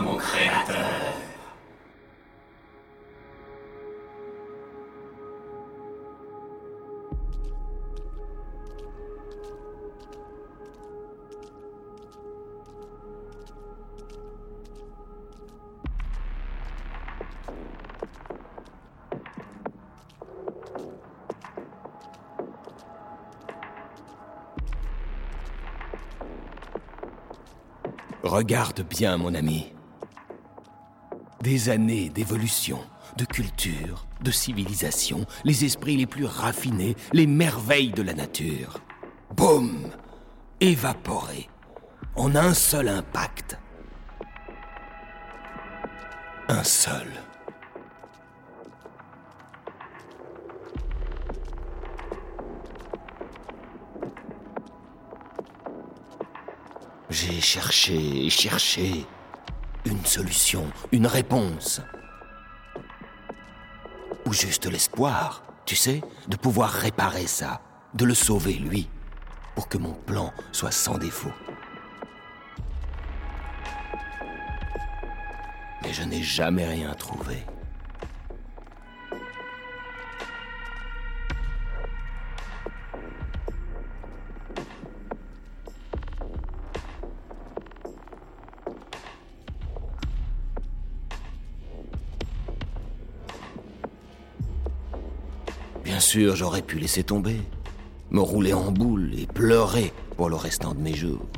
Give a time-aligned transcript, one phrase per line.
[0.00, 0.76] mon créateur.
[28.22, 29.75] Regarde bien, mon ami.
[31.46, 32.80] Des années d'évolution,
[33.18, 38.80] de culture, de civilisation, les esprits les plus raffinés, les merveilles de la nature.
[39.36, 39.92] Boum
[40.60, 41.48] Évaporés.
[42.16, 43.58] En un seul impact.
[46.48, 47.06] Un seul.
[57.08, 59.06] J'ai cherché et cherché
[60.06, 61.80] une solution, une réponse.
[64.24, 67.60] Ou juste l'espoir, tu sais, de pouvoir réparer ça,
[67.94, 68.88] de le sauver lui,
[69.56, 71.32] pour que mon plan soit sans défaut.
[75.82, 77.44] Mais je n'ai jamais rien trouvé.
[95.86, 97.40] Bien sûr, j'aurais pu laisser tomber,
[98.10, 101.28] me rouler en boule et pleurer pour le restant de mes jours.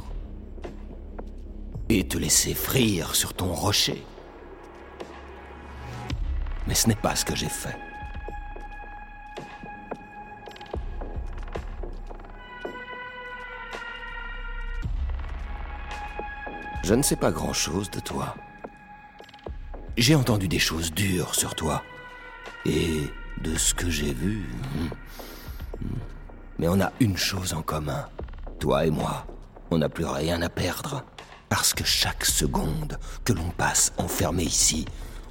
[1.91, 4.02] Et te laisser frire sur ton rocher.
[6.66, 7.76] Mais ce n'est pas ce que j'ai fait.
[16.84, 18.34] Je ne sais pas grand-chose de toi.
[19.98, 21.82] J'ai entendu des choses dures sur toi.
[22.64, 23.03] Et
[23.43, 24.47] de ce que j'ai vu...
[24.75, 25.88] hmm.
[26.59, 28.09] Mais on a une chose en commun.
[28.59, 29.26] Toi et moi,
[29.71, 31.04] on n'a plus rien à perdre.
[31.49, 34.84] Parce que chaque seconde que l'on passe enfermé ici,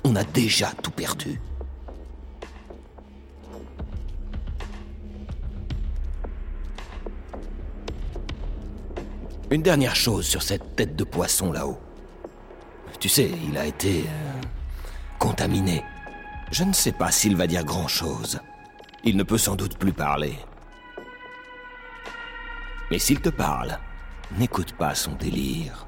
[0.03, 1.41] on a déjà tout perdu.
[9.51, 11.79] Une dernière chose sur cette tête de poisson là-haut.
[12.99, 14.41] Tu sais, il a été euh,
[15.19, 15.83] contaminé.
[16.51, 18.39] Je ne sais pas s'il va dire grand-chose.
[19.03, 20.37] Il ne peut sans doute plus parler.
[22.89, 23.77] Mais s'il te parle,
[24.37, 25.86] n'écoute pas son délire.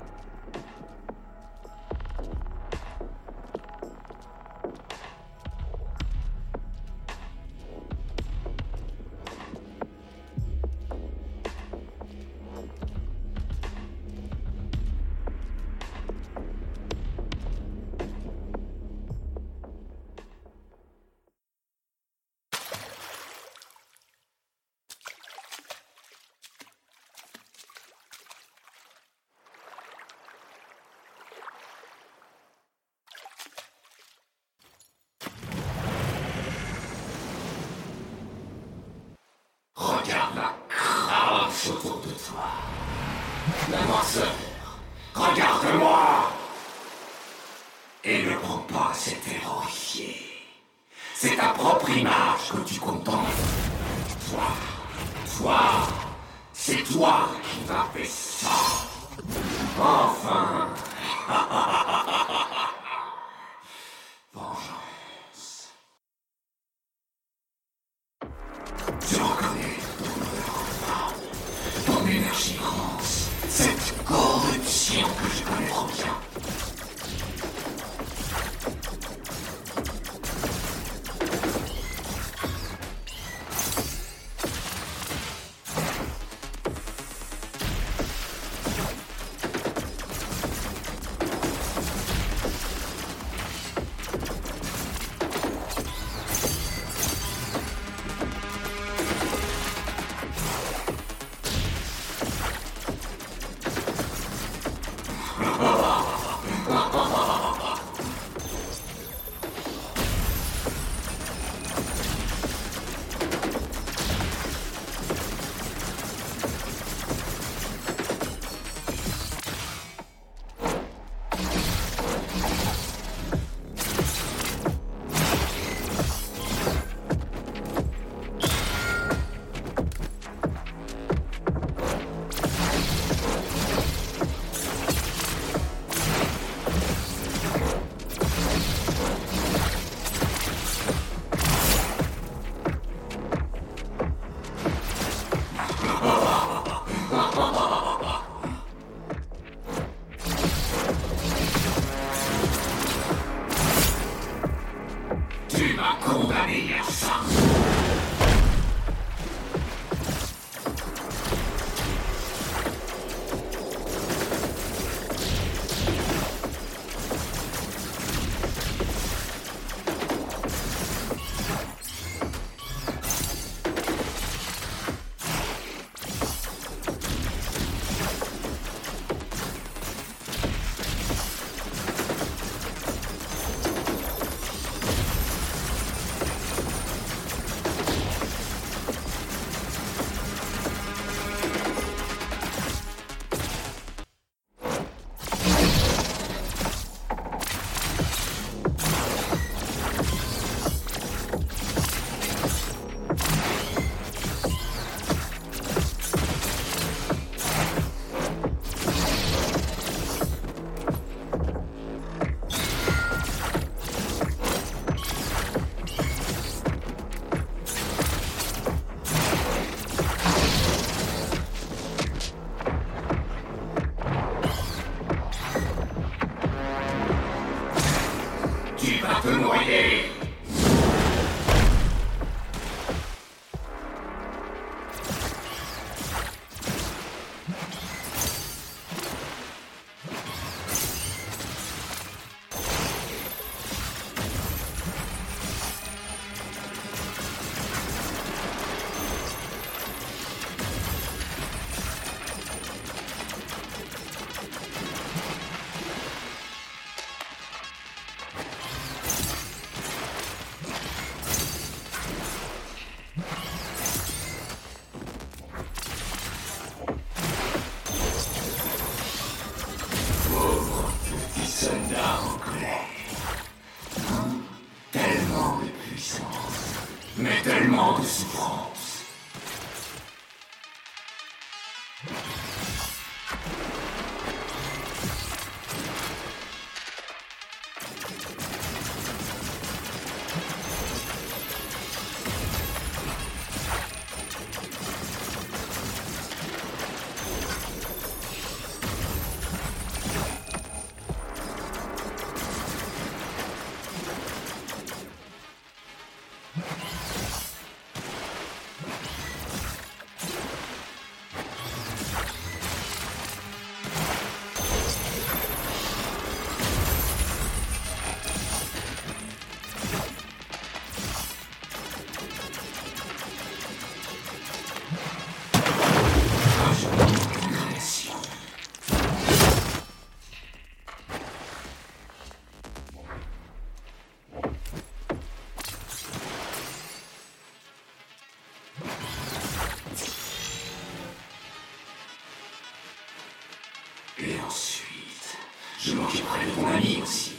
[345.81, 347.31] Je m'occuperai de ton ami aussi.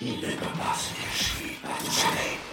[0.00, 2.49] Il ne peut pas se cacher, pas tout jamais.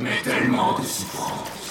[0.00, 1.69] Mais tellement de souffrance.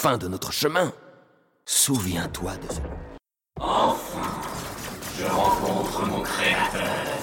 [0.00, 0.94] Fin de notre chemin.
[1.66, 2.80] Souviens-toi de ce...
[3.60, 4.40] Enfin,
[5.18, 7.19] Je rencontre mon créateur.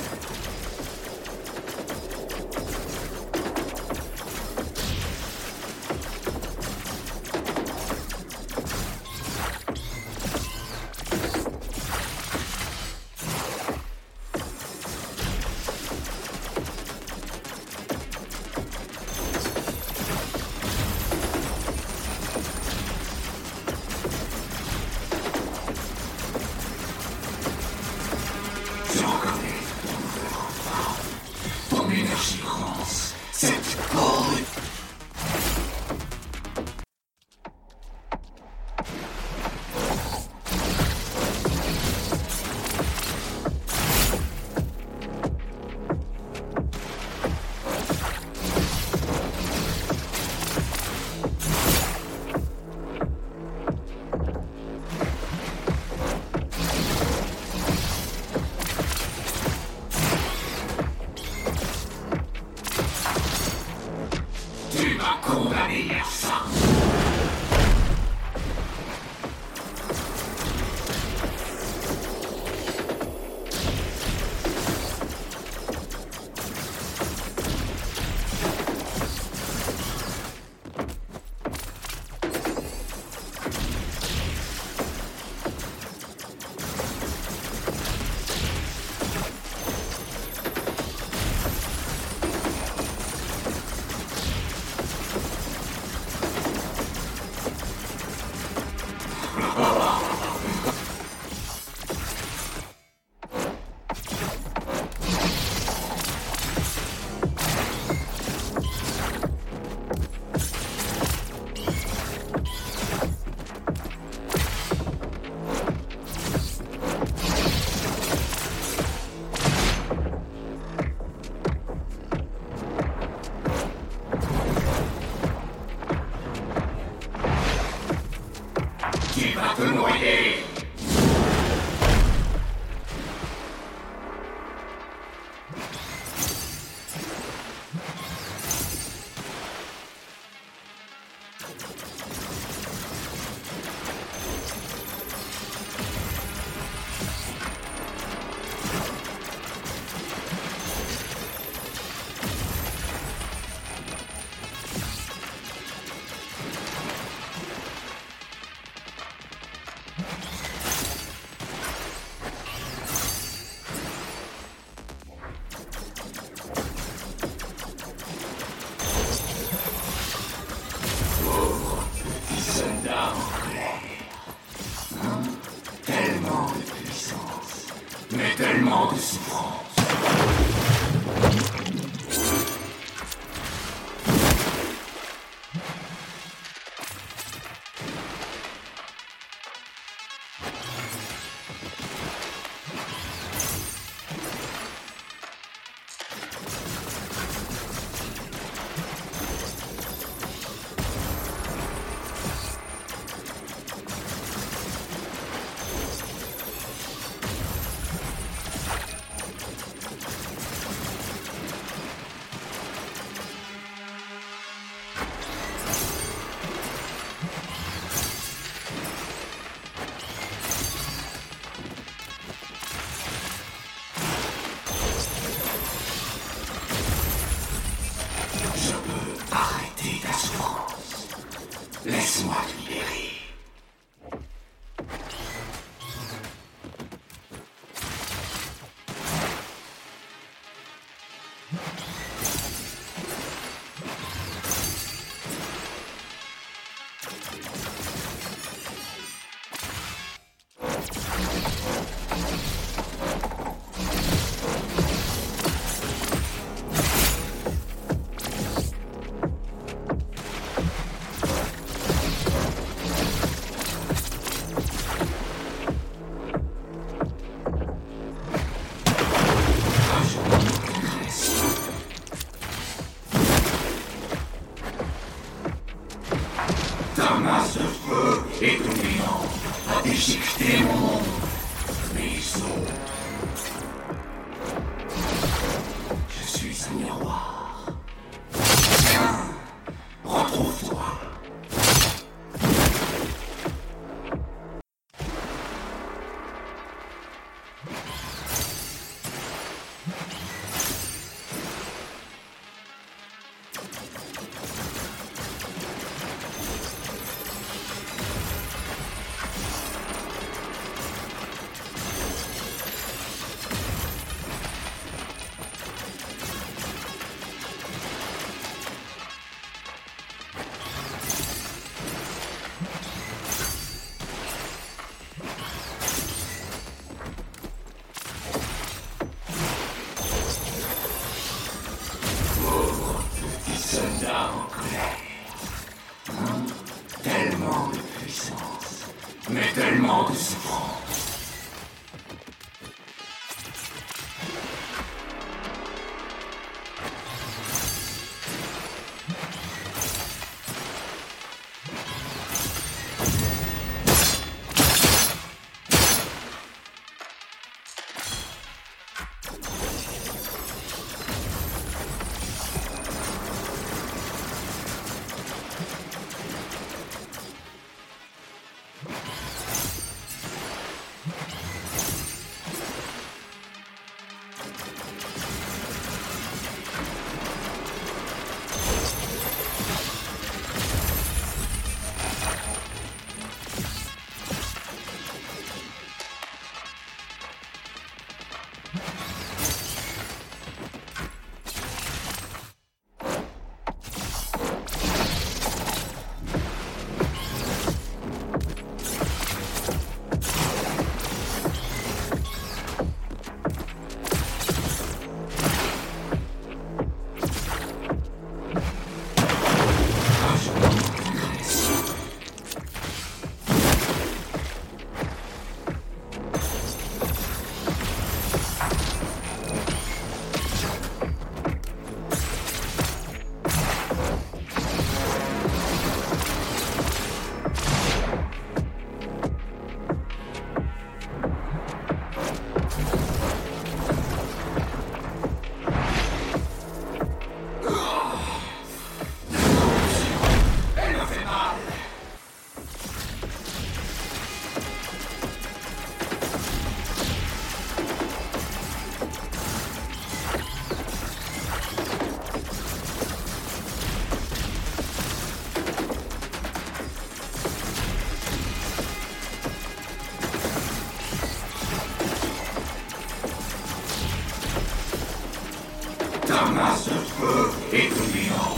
[467.71, 468.55] Feu et de néant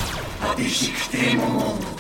[0.52, 1.99] a déchiqueté mon monde, mes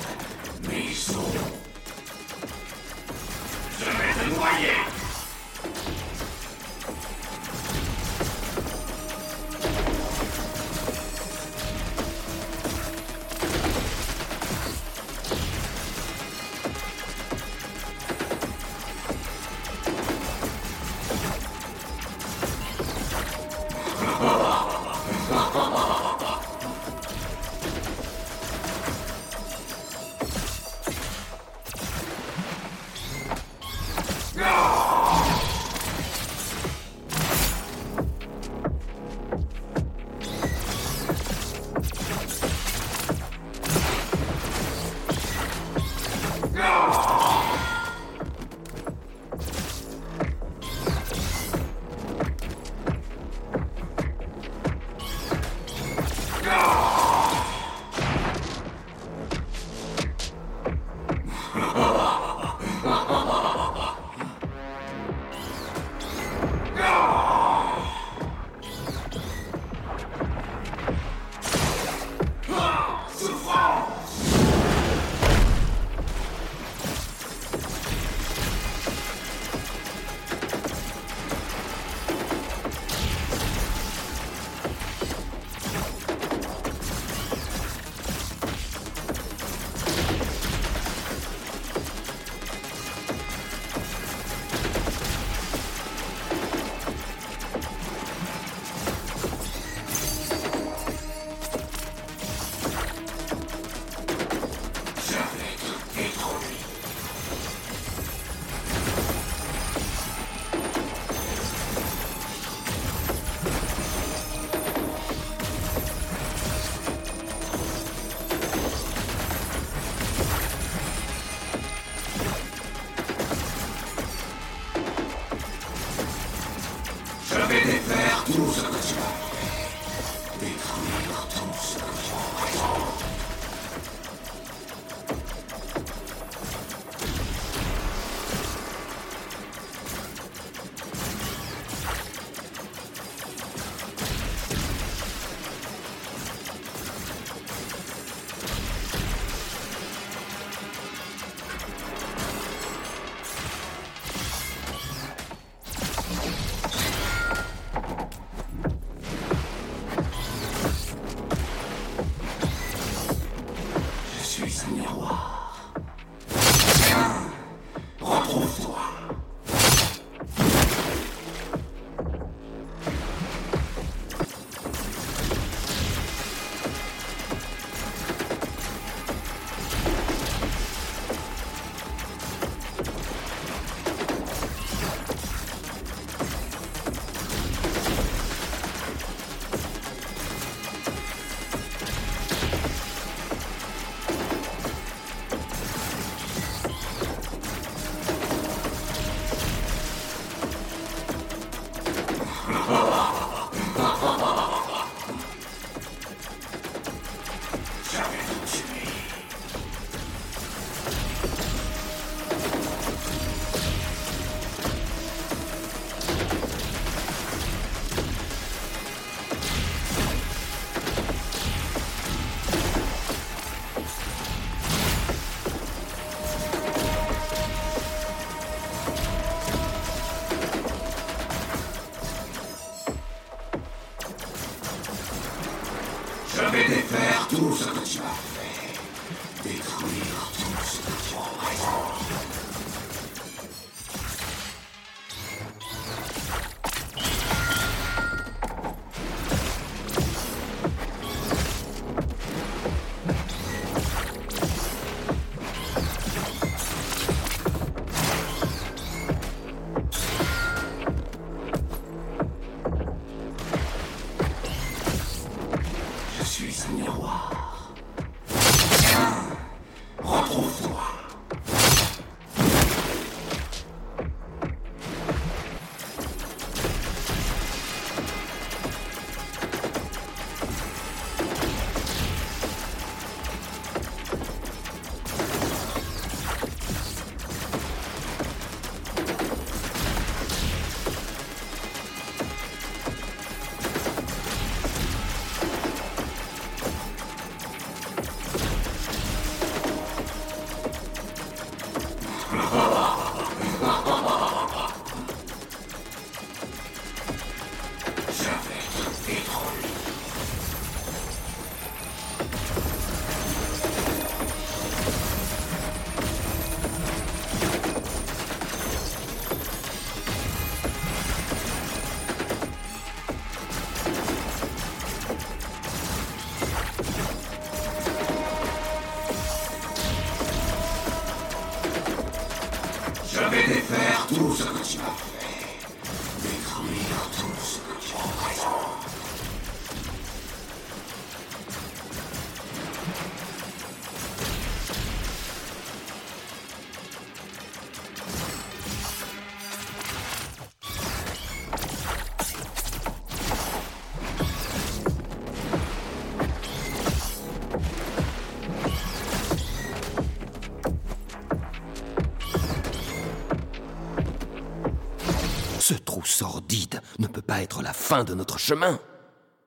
[367.89, 368.79] fin de notre chemin.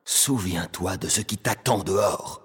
[0.05, 2.42] Souviens-toi de ce qui t'attend dehors.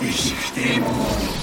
[0.00, 1.37] A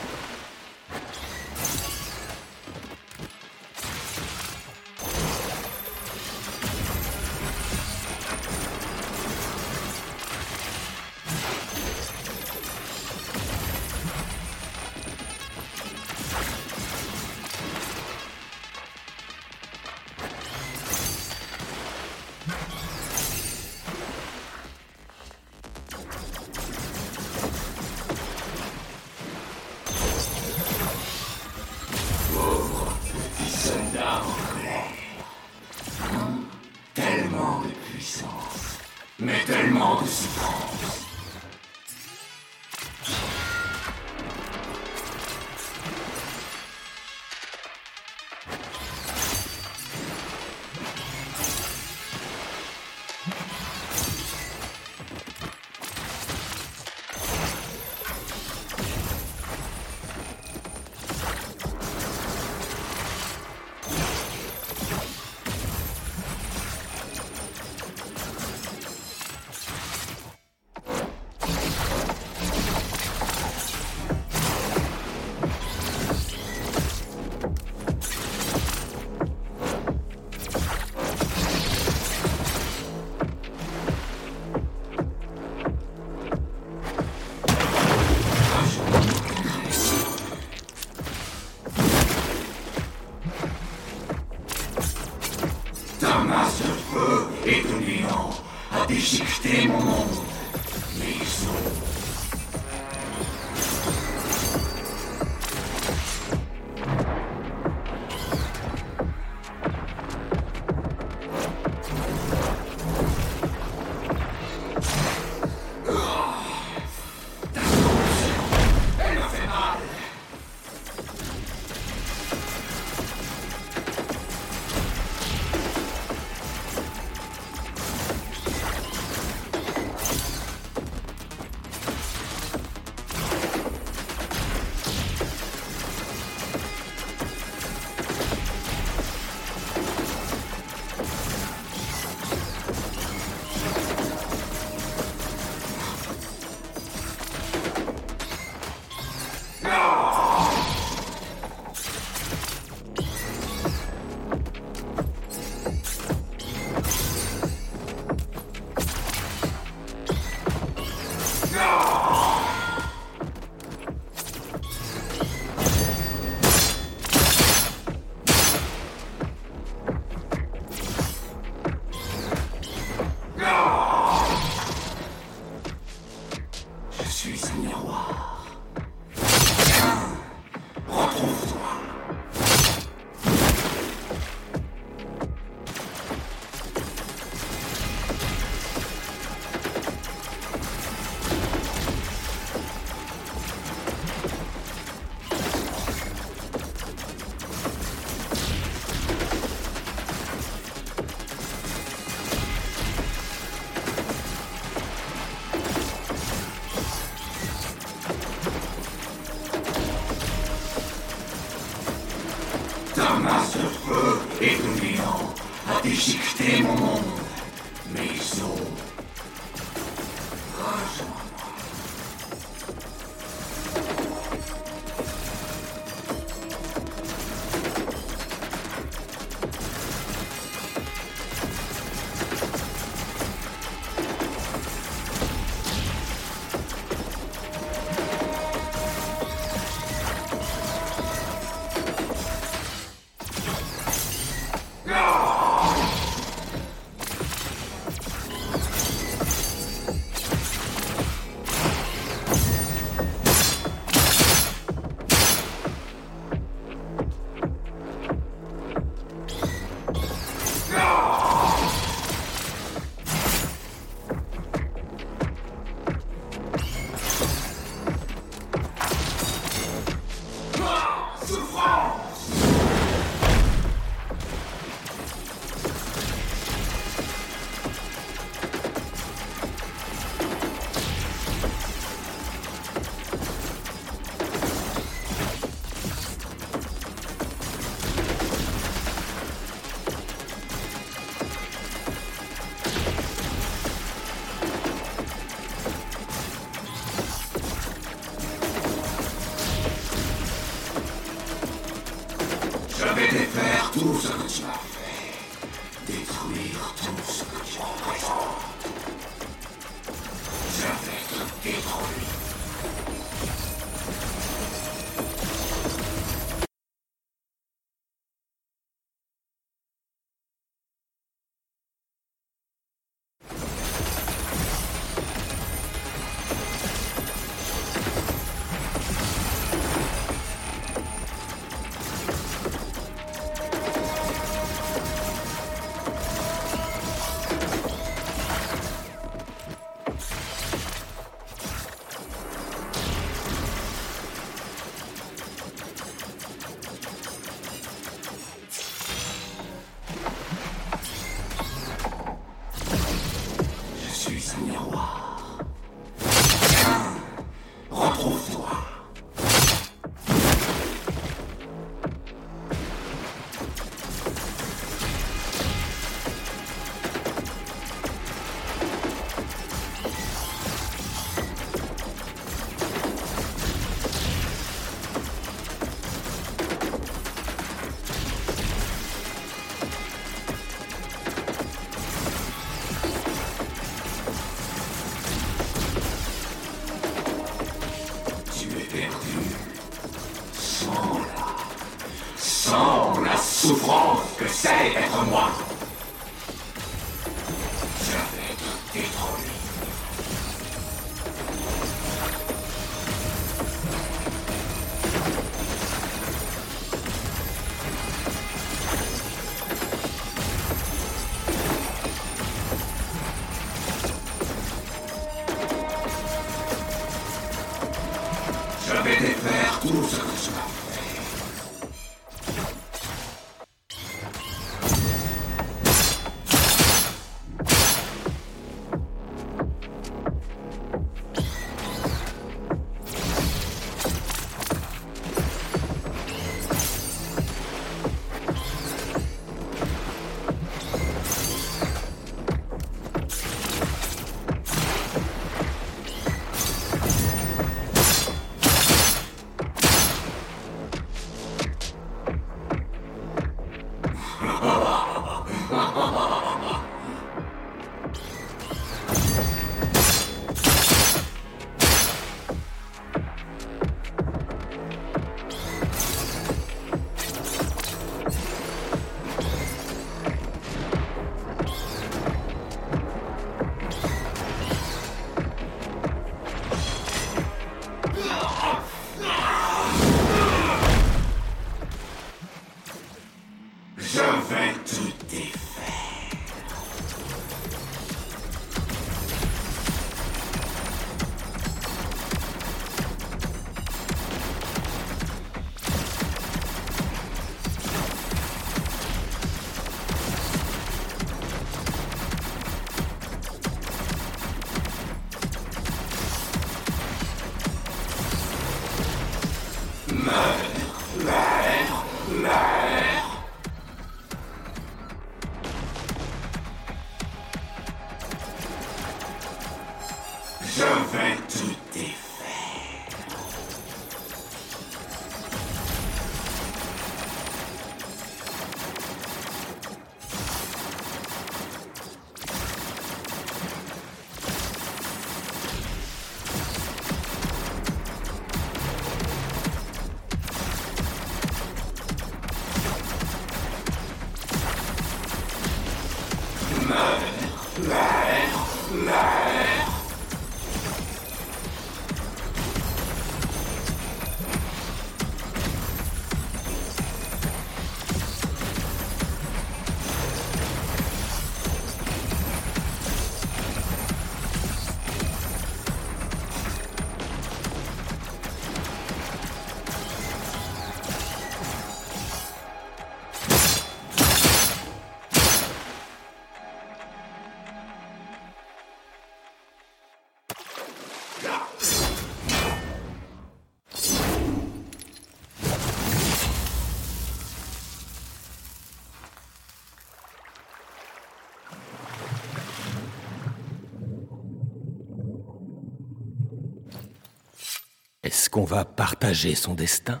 [598.30, 600.00] Est-ce qu'on va partager son destin?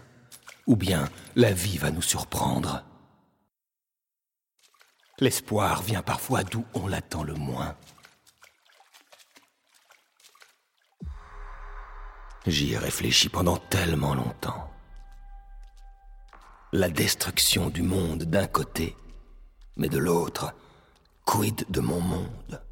[0.68, 2.84] Ou bien la vie va nous surprendre?
[5.18, 7.74] L'espoir vient parfois d'où on l'attend le moins.
[12.46, 14.70] J'y ai réfléchi pendant tellement longtemps.
[16.72, 18.96] La destruction du monde d'un côté,
[19.76, 20.54] mais de l'autre,
[21.24, 22.62] quid de mon monde?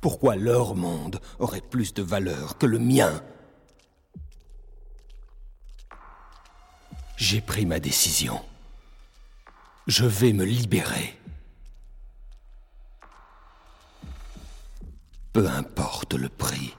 [0.00, 3.24] Pourquoi leur monde aurait plus de valeur que le mien?
[7.16, 8.38] J'ai pris ma décision.
[9.86, 11.18] Je vais me libérer.
[15.32, 16.74] Peu importe le prix.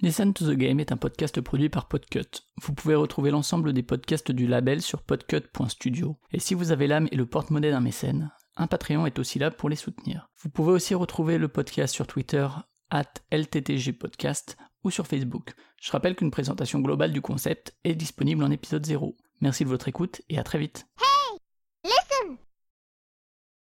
[0.00, 2.44] Listen to the Game est un podcast produit par Podcut.
[2.62, 6.16] Vous pouvez retrouver l'ensemble des podcasts du label sur podcut.studio.
[6.30, 9.50] Et si vous avez l'âme et le porte-monnaie d'un mécène, un Patreon est aussi là
[9.50, 10.30] pour les soutenir.
[10.42, 12.46] Vous pouvez aussi retrouver le podcast sur Twitter,
[12.90, 15.54] at LTTGpodcast, ou sur Facebook.
[15.82, 19.16] Je rappelle qu'une présentation globale du concept est disponible en épisode 0.
[19.40, 20.86] Merci de votre écoute et à très vite.
[20.98, 21.38] Hey!